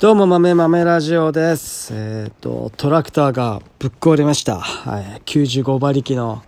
[0.00, 1.92] どうも、豆豆ラジオです。
[1.92, 4.60] えっ、と、トラクターがぶっ壊れました。
[4.60, 5.22] はい。
[5.24, 6.44] 95馬力の、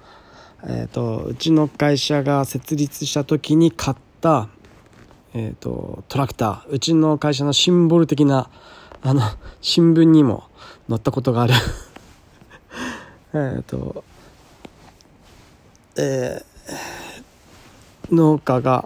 [0.69, 4.49] えっ、と、うちの会社が設立した時に買った、
[5.35, 6.69] えっ、と、トラクター。
[6.69, 8.49] うちの会社のシンボル的な、
[9.03, 9.21] あの、
[9.61, 10.45] 新聞にも
[10.89, 11.55] 載ったことがある。
[13.35, 14.05] えっと、
[15.97, 18.85] えー農家が、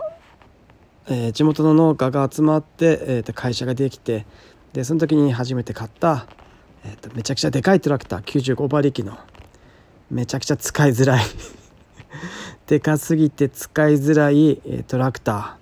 [1.06, 4.24] えー地元の農家が集まって、えーと会社ができて
[4.74, 6.26] でその時に初めて買った、
[6.84, 9.16] えーとめちゃくちゃでかいトラクター95馬力の
[10.10, 11.24] めちゃくちゃ使いづらい。
[12.66, 15.58] でかすぎて使いづらい、えートラクタ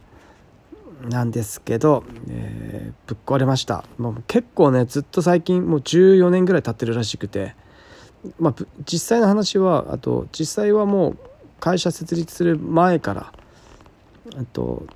[1.03, 3.85] ーなんですけど、えーぶっ壊れました。
[3.99, 7.55] もう結構ねずっと最近もう14年ぐらい経ってるらしくて、
[8.41, 11.19] まあ、実際の話はあと実際はもう
[11.61, 13.33] 会社設立する前から
[14.37, 14.87] あと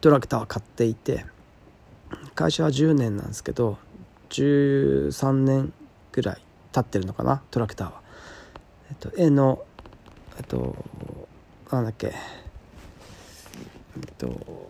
[0.00, 1.26] トラクターは買っていて
[2.36, 3.78] 会社は10年なんですけど
[4.30, 5.72] 13年
[6.12, 6.42] ぐらい
[6.72, 8.00] 経ってるのかなトラクターは。
[8.90, 9.64] えっと、絵の
[10.36, 10.76] えっと
[11.72, 12.08] なんだっけ。
[12.08, 12.14] えっ
[14.18, 14.68] と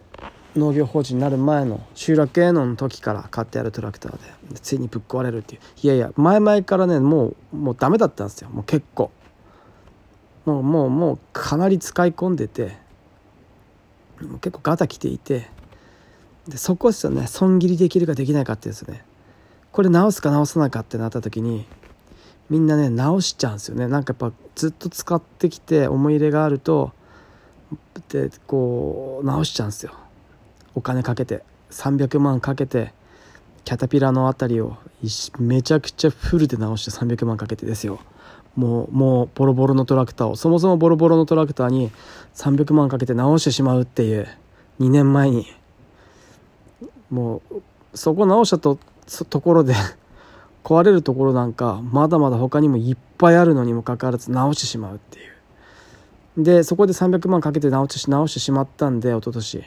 [0.54, 4.18] 農業法人になる前の集落営農の時から買ってあるトラクターで
[4.60, 5.60] ついにぶっ壊れるっていう。
[5.82, 8.48] いやいや前々からねもうもうダメだったんですよ。
[8.50, 9.10] もう結構。
[10.46, 12.76] もうもうもうかなり使い込んでて
[14.40, 15.50] 結構ガタきていて
[16.48, 17.26] でそこですよね。
[17.26, 19.04] 損切りできるかできないかってですね。
[19.72, 21.66] これ直すか直さないかってなった時に
[22.48, 23.88] みんなね直しちゃうんですよね。
[23.88, 26.92] なんかやっぱずっと使ってきて思い入れがあると
[28.08, 29.92] でこう直しちゃうんですよ。
[30.74, 31.42] お金かけて。
[31.70, 32.94] 300万かけて
[33.64, 34.76] キャタピラのあたりを
[35.40, 37.98] めちゃくちゃフルで直して300万かけてですよ。
[38.54, 40.36] もうもうボロボロのトラクターを。
[40.36, 41.90] そもそもボロボロのトラクターに
[42.34, 44.28] 300万かけて直してしまうっていう
[44.78, 45.46] 2年前に
[47.10, 47.62] もう
[47.94, 48.78] そこ直したと
[49.30, 49.74] ところで
[50.64, 55.22] 壊れるところなんかまだまだ他にもいっぱいあるのにもかかわらず直してしまうってい
[56.38, 56.42] う。
[56.42, 59.64] でそこで300万かけて直して直してしまったんで一昨年。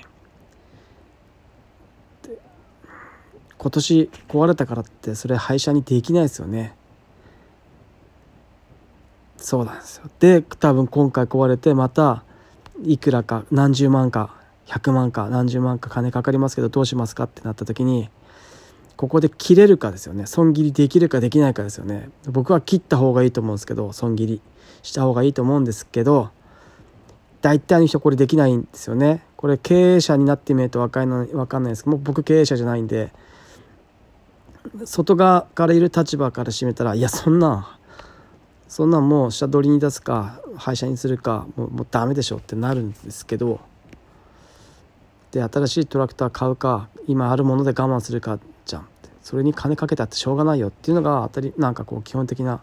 [3.58, 6.76] 今年壊れたからってそれ廃車にできないですよね。
[9.36, 10.10] そうなんですよ。
[10.20, 12.24] で多分今回壊れてまた
[12.84, 14.39] いくらか何十万か
[14.70, 18.10] 100万か何十万か金かかりますけどどうしますかってなった時に
[18.96, 20.26] ここで切れるかですよね。
[20.26, 22.10] 損切りできるかできないかですよね。
[22.26, 24.42] 僕は切った方がいいと思うんですけど損切り。
[24.84, 26.30] した方がいいと思うんですけど
[27.42, 29.24] 大体の人これできないんですよね。
[29.36, 33.14] これ経営者になってみると分かんない分かんないですけどもう僕経営者じゃないんで
[34.84, 37.78] 外側からいる立場からしてみたらいやそんな
[38.68, 43.62] そんなんもう下取りに出すか廃車にするかもうもうダメでしょってなるんですけど
[45.32, 48.88] で新しいトラクター買うか今あるもので我慢するかじゃん。
[49.22, 52.62] それに金かけたってしょうがないよっていうのが当たりなんかこう基本的な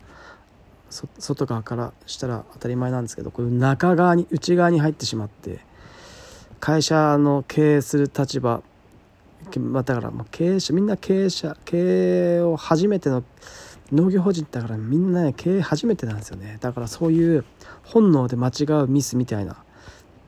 [0.90, 5.60] 外側からしたら当たり前なんですけどこういう中側に内側に入ってしまって
[6.58, 8.62] 会社の経営する立場
[9.54, 13.22] だからもう経営者みんな経営者経営を初めての
[13.92, 16.58] 農業法人だからみんなね経営初めてなんですよね。
[16.60, 17.44] だからそういう
[17.84, 19.62] 本能で間違うミスみたいな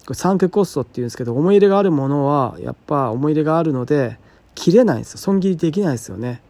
[0.09, 4.19] これサンクコストっていうんですけど思い入れがあるものはやっぱ思い入れがあるので
[4.55, 5.19] 切れないんですよ。
[5.19, 6.41] 損切りできないですよね。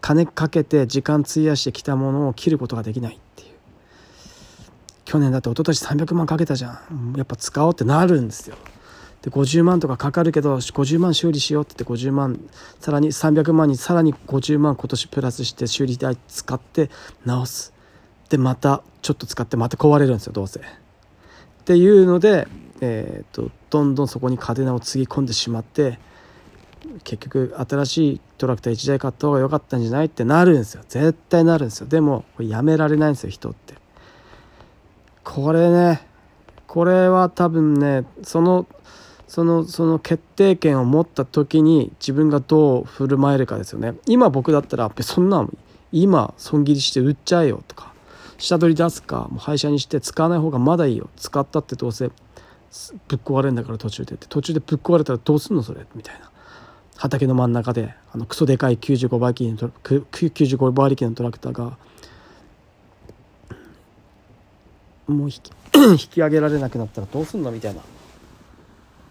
[0.00, 3.50] 金かけて時間費やしてきたものを切ることができないっていう。
[5.04, 7.14] 去年だって一昨年300万かけたじゃん。
[7.16, 8.56] やっぱ使おうってなるんですよ。
[9.22, 12.40] で50万とかかかるけど50万修理しようって言って50万
[12.80, 16.90] さらに300万にさらに50万今年プラスして修理代使って
[17.24, 17.72] 直す。
[18.28, 20.60] でまたちょっと使ってまた壊れるんですよどうせ。
[21.62, 22.48] っていうので、
[22.80, 26.00] えー、とどんどんそこに嘉手納をつぎ込んでしまって
[27.04, 30.82] 結局新しいトラクター1台買った方が良かったんじゃないってなるんですよ。
[30.88, 31.86] 絶対なるんですよ。
[31.86, 33.74] でもこれやめられないんですよ人って。
[35.22, 36.04] これね
[36.66, 38.66] これは多分ねその
[39.28, 43.94] そのその決定権を持った時に自分がどう振る舞えるかですよね。
[44.06, 45.56] 今僕だったらそんなん
[45.92, 47.91] 今損切りして売っちゃえよとか
[48.42, 51.08] 下取り出すかもう廃車にして使わない方がまだいいよ。
[51.16, 52.12] 使ったってどうせぶ
[53.16, 54.26] っ壊れるんだから途中でって。
[54.28, 55.86] 途中でぶっ壊れたらどうすんのそれ？
[55.94, 56.28] みたいな。
[56.96, 61.76] 畑の真ん中であのクソでかい95馬力のトラ95馬力のトラクターが
[65.06, 65.52] もう引き
[65.92, 67.52] 引き上げられなくなったらどうすんの？
[67.52, 67.80] みたいな。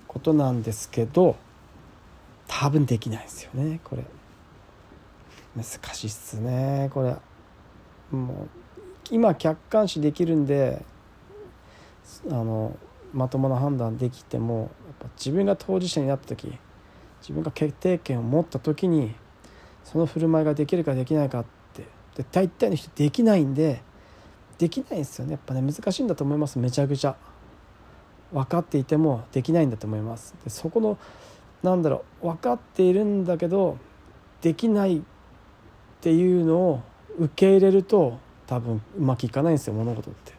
[0.07, 1.37] ことなんですけど
[2.49, 4.03] 多分できないですよねこれ。
[5.55, 5.63] 難
[5.93, 7.15] しいっすねこれ。
[8.11, 8.60] もう
[9.09, 10.83] 今客観視できるんで
[12.29, 12.77] あの
[13.13, 14.69] まともな判断できてもやっ
[14.99, 16.57] ぱ自分が当事者になった時
[17.21, 19.13] 自分が決定権を持った時に
[19.83, 21.83] その振る舞いができるかできないかって
[22.15, 23.81] で大体の人できないんで
[24.57, 25.31] できないんですよね。
[25.31, 26.59] やっぱね難しいんだと思います。
[26.59, 27.15] めちゃくちゃ。
[28.31, 30.35] 分かっていてもできないんだと思います。
[30.43, 30.97] でそこの
[31.63, 33.77] なんだろう分かっているんだけど
[34.41, 35.01] できないっ
[35.99, 36.81] ていうのを
[37.19, 38.19] 受け入れると
[38.51, 40.33] 多分うまくいかないんですよ物事って。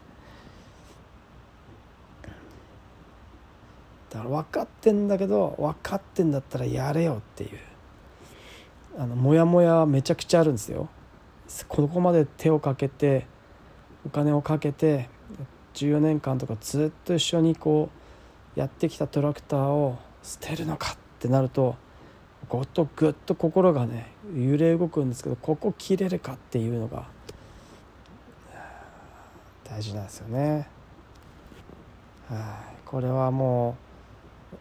[4.11, 7.59] だから分かってんだけど分かってんだったらやれよっていう。
[8.99, 10.91] あのモヤモヤめちゃくちゃあるんですよ。
[11.69, 13.25] ここまで手をかけて
[14.05, 15.09] お金をかけて
[15.73, 17.89] 14年間とかずっと一緒にこ
[18.55, 21.77] うやってきたトラクターを捨てるのかってなると
[22.51, 27.07] ごっとぐっと心がね揺れ動くんですけどここ切れるかっていうのが
[29.65, 30.69] 大事なんですよね。
[32.29, 32.39] はい。
[32.85, 33.77] これはも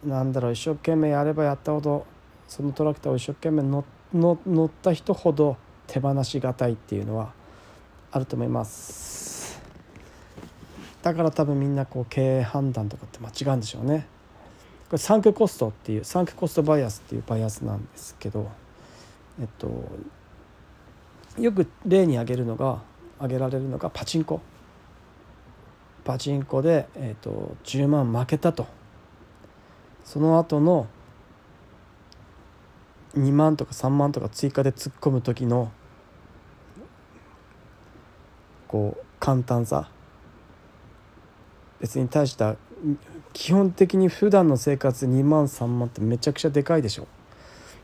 [0.04, 2.06] うなんだろう一生懸命やればやったほど
[2.48, 3.84] そのトラクターを一生懸命乗
[4.14, 5.56] 乗った人ほど
[5.86, 7.32] 手放しがたいっていうのは
[8.10, 9.60] あると思います。
[11.02, 14.06] だから多分みんなこう経営判断とかって間違うんでしょうね。
[14.88, 18.50] これサンクコストっていうサンクコストバイアスっていうバイアスなんですけど
[19.40, 19.68] えっと
[21.38, 22.82] よく例に挙げるのが
[23.16, 24.40] 挙げられるのがパチンコ。
[26.04, 28.66] パチンコで、えーと、10万負けたと。
[30.04, 30.86] その後の
[33.14, 35.70] 2万とか3万とか追加で突っ込む時の
[38.68, 39.88] こう簡単さ。
[41.80, 42.56] 別に大した
[43.32, 47.08] 基本的に普段の生活2万3万ってめちゃくちゃでかいでしょ。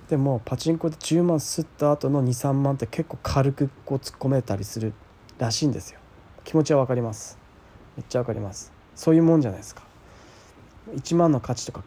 [0.08, 4.94] でもパチンコで10万吸った後の23万って結構軽くこう突っ込めたりする
[5.38, 6.00] らしいんですよ。
[6.44, 7.47] 気持ちは分かります。
[7.98, 8.72] めっちゃ分かります。
[8.94, 9.82] そういうもんじゃないですか。
[10.94, 11.82] 1万の価値とか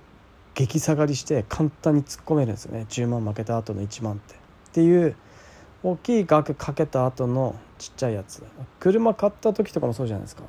[0.53, 2.85] 激下がりして簡単に突っ込めるんですよね。
[2.89, 4.33] 10万負けた後の1万って。
[4.33, 4.37] っ
[4.73, 5.15] ていう
[5.83, 8.43] 大きい額かけた後のちっちゃいやつ。
[8.81, 10.43] 車買った時とかもそうじゃないですか。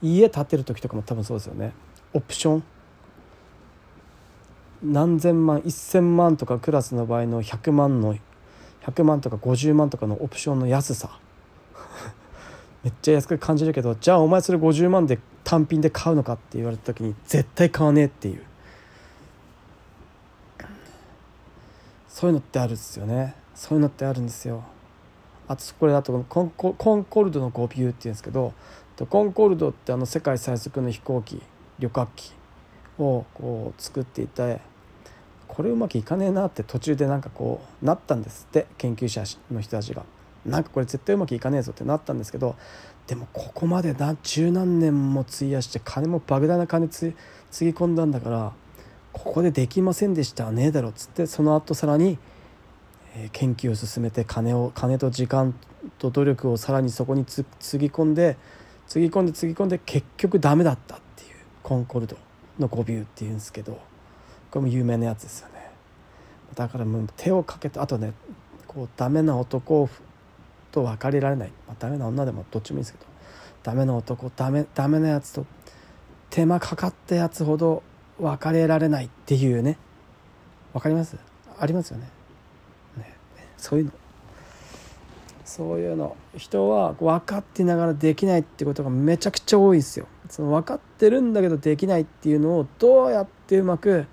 [0.00, 1.72] 家建てる時とかも多分そうですよね。
[2.12, 2.64] オプション。
[4.84, 8.16] 何千万1,000万とかクラスの場合の100万の
[8.82, 11.18] 100万とか50万とかのオプションの安さ。
[12.84, 18.42] めっちゃ安く感じるけどじゃあお前それ50万で単品で買うのかって言われた時に絶対買わねえっていう。
[22.08, 23.34] そういうのってあるんですよね。
[23.54, 24.62] そういうのってあるんですよ。
[25.48, 28.52] あとこれだとコンココンコルドの5ビューっていうんですけど
[29.10, 31.42] コンコルドってあの世界最速の飛行機
[31.78, 32.32] 旅客機
[32.98, 34.60] をこう作っていて
[35.48, 40.04] これうまくいかねえなって途中でなんかこうなったんですって研究者の人たちが。
[40.46, 42.56] なんかこれ絶対うまくいかねえぞってなったんですけど
[43.06, 47.14] でもここまでな十何年も費やして金も莫大な金つ
[47.50, 48.52] つぎ込んだんだから
[49.12, 52.18] ここでできませんでしたねえだろっつってその後さらに、
[53.14, 55.54] え、研究を進めて金を金と時間
[55.98, 58.36] と努力をさらにそこにつつぎ込んで
[58.86, 62.16] つぎ込んでつぎ込んで結局ダメだったっていうコンコルド
[62.58, 63.72] の5ビューっていうんですけど
[64.50, 65.54] これも有名なやつですよね。
[66.54, 68.12] だからもう手をかけてあとね
[68.66, 69.88] こうダメな男を
[70.74, 73.04] と別れられない、まあ、ダメな女でもどっちもいいですけど。
[73.62, 75.46] ダメな男ダメダメなやつと
[76.28, 77.82] 手間かかったやつほど
[78.20, 79.78] 別れられないっていうね。
[80.74, 81.16] 分かります？
[81.58, 82.10] ありますよね。
[82.98, 83.16] ね。
[83.56, 83.92] そういうの。
[85.46, 86.14] そういうの。
[86.36, 90.08] 人は分かってながらできないってことがめちゃくちゃ多いんですよ。
[90.28, 94.04] その分かってるんだけどできないっていうのをどうやってうまく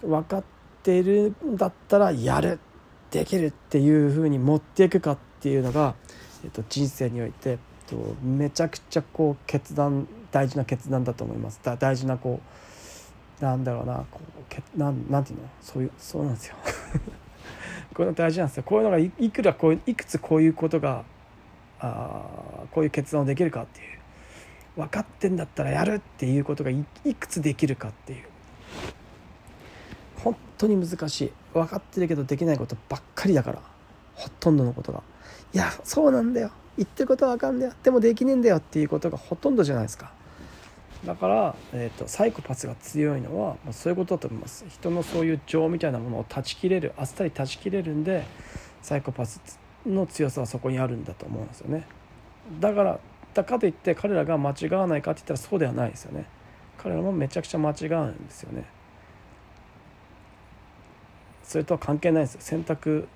[0.00, 0.44] 分かっ
[0.82, 2.58] てるんだったらやる。
[3.12, 5.96] できるっていうふうに持っていくかっっていうのが、
[6.44, 7.58] えっと、人生において、えっ
[7.88, 11.58] と、めちゃくちゃこう決断大事な決断だと思います。
[11.64, 12.40] だ大事なこ
[13.40, 15.48] うなんだろうなこうけなんなんていうの？
[15.60, 16.54] そういうそうなんですよ。
[17.92, 18.62] こういうの大事なんですよ。
[18.62, 21.02] こういうのがいくらこういくつこういうことが
[21.80, 22.24] あ
[22.70, 23.98] こういう決断をできるかっていう。
[24.76, 26.84] 分かってんだったらやるっていうことがい
[27.18, 28.24] くつできるかっていう。
[30.22, 31.32] 本当に難しい。
[31.52, 33.60] 分かってるけどできないことばっかりだから。
[34.14, 35.02] ほとんどのことが。
[35.54, 36.50] いやそうなんだよ。
[36.76, 37.72] 言ってることは分かんだよ。
[37.82, 38.56] でもできねえんだよ。
[38.56, 40.12] っていうことがほとんどじゃないですか。
[41.04, 44.64] だから、えーと、サイコパスが強いのは、まあ、そういうことだと思います。
[44.68, 48.24] 人のそういう情みたいなものを断ち切れるあっさり断ち切れるんで
[48.82, 49.40] サイコパス
[49.84, 51.86] の強さはそこにあるんだと思うんですよね。
[52.60, 53.00] だから
[53.34, 56.26] だかといって彼らが間違わないかって言ったらそうではないですよね。
[56.78, 58.64] 彼らもめちゃくちゃ間違うんですよね。
[61.42, 62.34] それとは関係ないです。
[62.34, 63.08] よ選択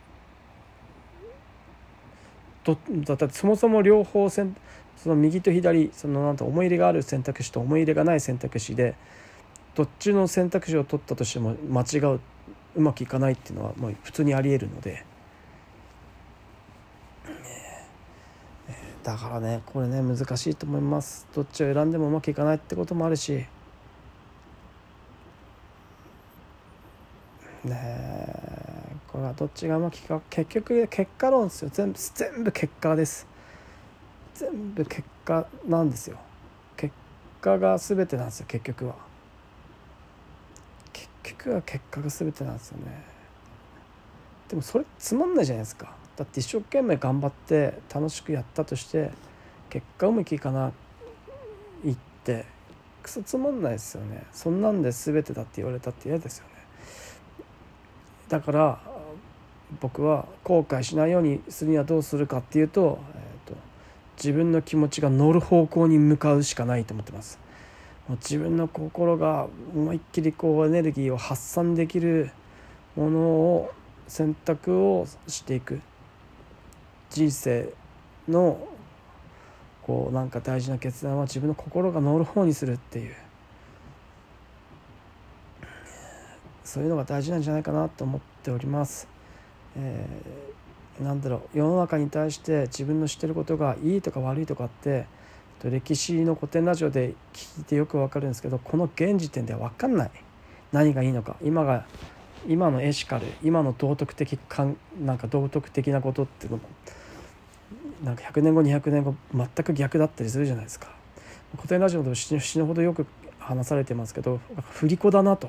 [2.66, 4.44] どだってそもそも両方そ
[5.06, 8.96] の右と左そのなんと思い入れがある選択肢と思い入れがない選択肢で
[9.76, 12.20] どっちの選択肢を取ったとしても間違う
[12.74, 15.04] うまくいかないっていうのはもう普通にありえるので。
[19.04, 21.28] だからねこれね難しいと思います。
[21.32, 23.46] どっちを選んでもうまくいかないってこともあるし。
[27.64, 28.05] ね
[29.26, 31.70] これはどっちがうまくいくか結局結果論ですよ。
[31.72, 33.26] 全部全部結果です。
[34.34, 36.18] 全部結果なんですよ。
[36.76, 36.94] 結
[37.40, 38.94] 果が全てなんですよ結局は。
[40.92, 43.02] 結局は結果が全てなんですよね。
[44.48, 45.92] でもそれつまんないじゃないですか。
[46.16, 49.10] だって一生懸命頑張って楽しくやったとして
[49.70, 50.72] 結果うまくいかな
[51.84, 52.44] いって
[53.02, 54.24] クソつまんないですよね。
[54.32, 56.50] そんなんで全てだって言われたって嫌ですよね。
[58.28, 58.95] だから
[59.80, 63.56] 僕は後悔しないようにするにはどうするかっていうと,、えーと、
[64.16, 67.38] 自分の気持ちが乗る方向に向かうしかないと思ってます。
[68.08, 72.30] もう自分の心が思いっきりこうエネルギーを発散できる
[72.94, 73.72] ものを
[74.06, 75.80] 選択をしていく
[77.10, 77.72] 人生
[78.28, 78.68] の
[79.82, 83.14] こうなんか大事な決断は自分の心が乗る方にするっていう
[86.64, 89.15] そういうのが大事なんじゃないかなと思っております。
[89.76, 95.06] えー、なんだろう世の中に対して自分の知ってることがいいとか悪いとかって
[95.62, 100.10] 歴史の古典ラジオで聞いてよくわかるんですけどこの現時点では分かんない。
[100.72, 101.36] 何がいいのか。
[101.42, 101.86] 今が
[102.46, 106.64] 今のエシカル今の道徳的かんなんか道徳的なことっていうのも
[108.04, 110.88] なんか100年後200年後全く逆だったりするじゃないですか。
[111.56, 113.06] 古典ラジオでも死ぬほどよく
[113.38, 114.40] 話されてますけど
[114.70, 115.48] 振り子だなと。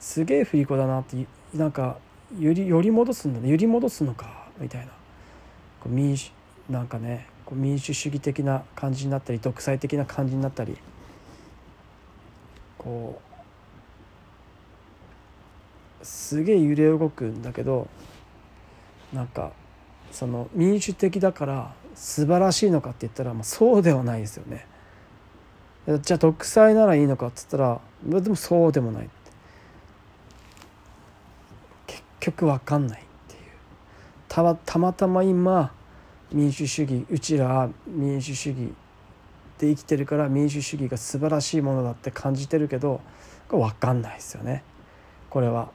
[0.00, 1.98] すげえ振り子だなってなんか
[2.38, 3.48] よりより戻すんだね。
[3.48, 4.88] 揺り戻すのかみたいな。
[5.80, 6.32] こう民主
[6.68, 10.76] なんかねこう民主主義的な感じになったり独裁的な感じになったり。
[12.76, 13.20] こ
[16.00, 17.88] うすげえ揺れ動くんだけど
[19.12, 19.52] なんか
[20.12, 24.66] その民主的だから素晴らしいのかって言ったら、まあ、そうではないですよね。
[26.02, 29.08] じゃあ独裁ならいいのかっつったらでもそうでもない
[31.86, 33.40] 結局分かんないっていう。
[34.28, 35.72] たまたまたま今
[36.32, 38.74] 民主主義うちら民主主義
[39.58, 43.00] で生きてるから民主主義が素晴らしいものだって感じてるけど
[43.48, 44.62] これ分かんないですよね。
[45.30, 45.70] これは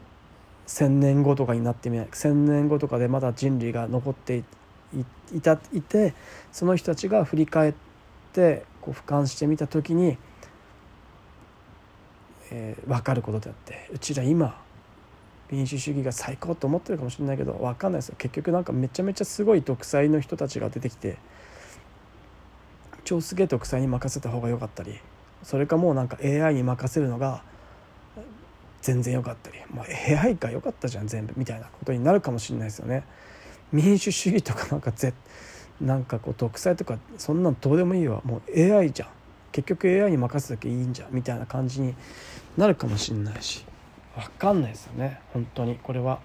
[0.68, 4.44] 1,000年後とかになってみない1,000年後とかでまだ人類が残って
[5.34, 6.14] いたいて
[6.52, 7.74] その人たちが振り返っ
[8.32, 10.18] てこう俯瞰してみた時に、
[12.52, 13.90] えー、分かることであって。
[13.92, 14.63] うちら今
[15.54, 18.16] 民主主義が最高と思ってるかもしれないけど分かんないですよ。
[18.18, 21.18] 結局なんかめちゃめちゃすごい独裁の人たちが出てきて
[23.04, 24.98] 超すげえ独裁に任せた方が良かったり
[25.44, 27.44] それかもうなんか AI に任せるのが
[28.82, 29.86] 全然良かったりもう
[30.18, 33.04] AI か良かったじゃん全部みたいなことになるかもしれないですよね。
[33.72, 35.14] 民主主義とかなんかぜ
[35.80, 38.22] なんかこう独裁とかそんなんどうでもいいわ。
[38.26, 39.10] もう AI じゃん。
[39.52, 41.10] 結局 AI に任せときゃいいんじゃん。
[41.12, 41.94] みたいな感じに
[42.58, 43.64] なるかもしれないし。
[44.16, 45.20] 分かんないですよね。
[45.34, 45.76] 本当に。
[45.82, 46.20] これは。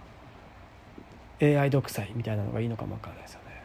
[1.41, 3.63] AI 独裁みたいなのがいいのかも分かんないですよね。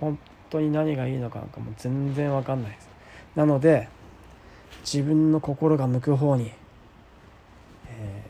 [0.00, 0.18] 本
[0.50, 2.88] 当に何がいいのかなんかもう全然分かんないです。
[3.36, 3.88] なので
[4.80, 6.52] 自分の心が向く方に
[7.88, 8.22] え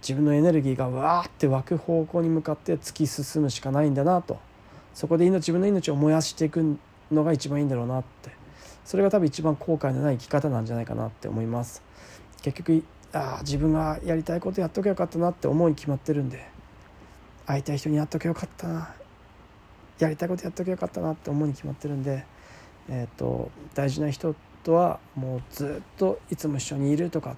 [0.00, 4.38] 自分のエネルギーがわーって湧く方向に向かって突き進むしかないんだなと。
[4.94, 6.78] そこで命自分の命を燃やしていく
[7.12, 8.30] のが一番いいんだろうなって。
[8.84, 11.82] それが多分一番後悔のない生き方なんじゃないかなって思います。
[12.42, 16.46] 結局ああ自分がやりたいことやっとけよかったなって思いに決まってるんで
[17.46, 18.94] 会いたい人にやっとけよかったな
[19.98, 22.24] やりたいことやっとけよかったなって思いに決まってるんで
[22.88, 27.36] えっ、ー、と大事な人とはもうずっといつも一緒にいるとか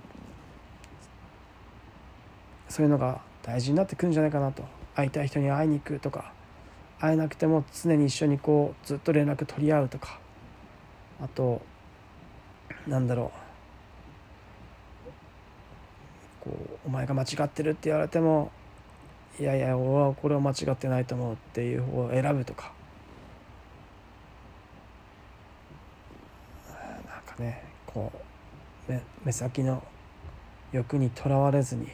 [2.69, 4.83] そういうのが大事になってくるんじゃないかなと。
[4.95, 6.33] 会いたい人に会いに行くとか
[7.01, 10.19] 会えなくても常に一緒にこうずっと連絡取り合うとか
[11.21, 11.63] あと
[12.87, 13.52] なんだろう
[16.43, 18.51] こうお前が間違ってるって言われても
[19.39, 22.73] いやいや俺はこれは間違ってないと思うっていう方を選ぶとか。
[26.69, 28.13] なんかねこ
[28.89, 29.83] う目目先の
[30.73, 31.89] 欲にとらわれずに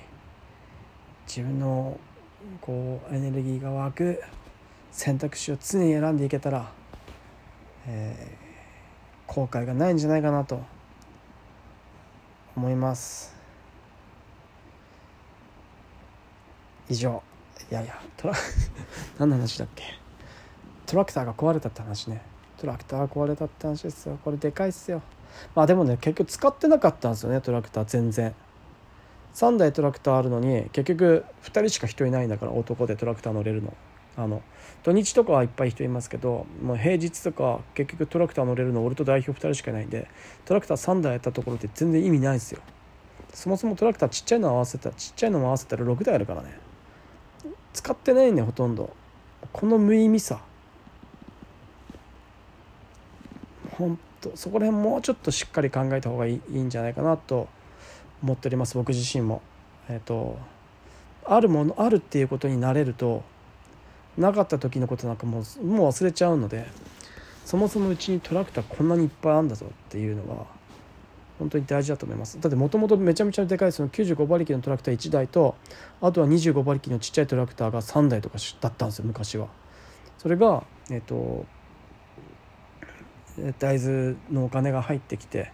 [1.27, 1.99] 自分の
[2.61, 4.23] こうエネルギーが湧く
[4.91, 6.73] 選択肢を常に選んでいけたら、
[7.87, 10.63] えー、後悔がないんじゃないかなと
[12.57, 13.38] 思います。
[16.89, 17.23] 以上
[17.71, 18.35] いやいやトラ
[19.19, 19.85] 何の話だっけ？
[20.87, 22.23] トラクターが壊れたって話ね。
[22.57, 24.19] トラクターが壊れたって話ですよ。
[24.25, 25.03] これでかいっすよ。
[25.55, 28.35] まあでもね結局使ってなかったんですよねトラクター全然。
[29.35, 33.75] 3台トラクターあるのに結局2人しか人いないんだから男でトラクター乗れるの。
[34.17, 34.43] あの
[34.83, 40.09] 土日とかはいっぱい人いますけどもう平日とか結局トラクター乗れるの俺と代表2人しかいないんで
[40.45, 42.61] トラクター3台やったところで全然意味ないですよ。
[43.33, 46.59] そもそもトラクターちっちゃいの合わせたらちっちゃいのも合わせたら6台あるからね。
[47.73, 48.95] 使ってないねほとんど
[49.53, 50.41] この無意味さ
[53.73, 57.49] ほんとそこら辺もうちょっとしっかり考えた方がいいいいんじゃないかなと
[58.23, 59.43] 思っております僕自身も。
[59.89, 60.39] えっ、ー、と
[61.25, 63.23] あるものあるっていうことになれると
[64.17, 66.67] なかった時のことなんかもうもう忘れちゃうので
[67.45, 70.47] そもそもうちにトラクターこんなにいっぱいあるんだぞっていうのは
[71.39, 72.41] 本当に大事だと思います。
[72.41, 75.55] だってもともとめちゃめちゃでかいその95馬力のトラクター1台と
[76.01, 79.49] あとは25馬力のちっちゃいトラクターが3台とかだったんですよ昔は。
[80.19, 81.47] それがえっ、ー、と
[83.59, 85.53] 大豆のお金が入ってきて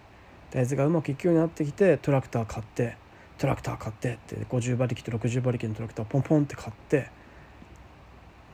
[0.50, 2.96] 大豆がうまくいくようになってきてトラクター買って
[3.36, 7.10] トラクター買ってって50馬力と60馬力のトラクターポンポンって買って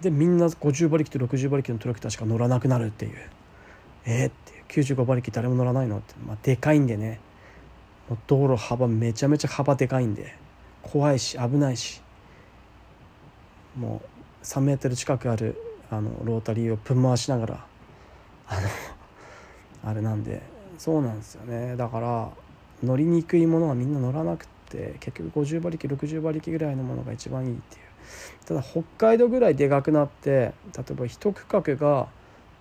[0.00, 3.12] でみんな50馬力と60馬力のトラクターしか乗らなくなるっていう。
[4.06, 4.59] えー、っていう。
[4.70, 7.20] 95馬力誰も乗らないのって、まあ、でかいんでね。
[8.26, 10.34] 道路幅めちゃめちゃ幅でかいんで。
[10.82, 12.00] 怖いし危ないし。
[13.76, 15.56] もう3メートル近くある
[15.90, 17.66] あのロータリーをぶん回しながら
[18.48, 18.60] あの
[19.90, 20.42] あれなんで。
[20.78, 21.76] そうなんですよね。
[21.76, 22.30] だから
[22.82, 27.82] 乗りにくいものはみんな乗らなくて結局50馬力60馬力ぐらいのものが一番いいっていう。
[28.46, 32.08] ただ北海道ぐらいでかくなって例えば1区画が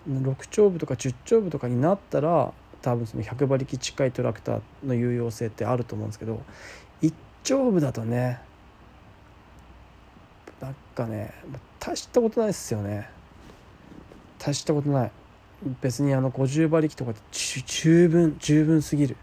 [0.08, 6.42] 6丁部とか10丁部とかになったら多分その100馬力近いトラクターの有用性ってあると思うんですけど
[7.02, 7.14] 1
[7.44, 8.40] 丁部だとね
[10.62, 11.34] なんかね
[11.80, 13.10] 大したことないですよね。
[14.38, 15.12] 大したことない。
[15.82, 19.18] 別にあの50馬力とかで十分十分すぎる。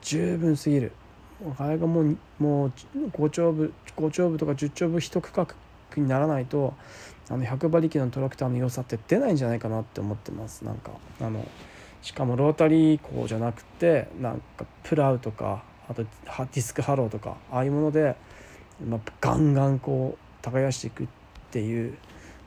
[0.00, 0.92] 十分すぎる。
[1.58, 2.72] あれがもうもう
[3.12, 5.46] 5丁部5丁部とか10丁部一区画
[6.00, 6.74] にならないと
[7.28, 11.46] あの100馬力のトラクターの良さって出ないんじゃないかなって思ってますなんかあの
[12.02, 18.16] しかもロータリー耕じゃなくてなんかプラウとかあとディスクハローとかああいうもので、
[18.84, 21.06] まあ、ガンガンこう耕していくっ
[21.50, 21.96] ていう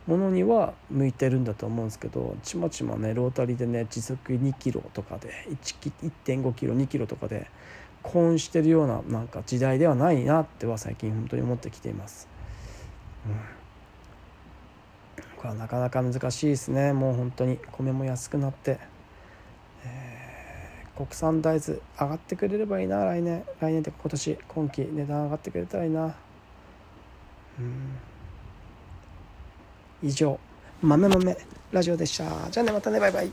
[0.07, 7.49] ものには向いてるんだと思うんですけどちまちまねロータリーでね時速2キロとかで1.5キロ2キロとかで
[8.01, 12.28] 耕うんしてるようななんか時代ではないなっては最近本当に思ってきています。
[13.27, 13.35] うん。
[15.37, 16.93] これはなかなか難しいですね。
[16.93, 18.79] もう本当に米も安くなって、
[19.85, 23.43] えー、国産大豆上がってくれればいいな来年。
[23.59, 26.15] 来年って今年今期値段上がってくれたらいいな。
[27.59, 27.97] うん。
[30.01, 30.39] 以上
[30.81, 31.37] 豆豆
[31.71, 32.49] ラジオでした。
[32.51, 33.31] じゃあねまたねバイバイ。